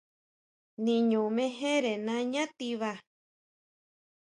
[0.85, 2.91] Niño mejere nañá tiba.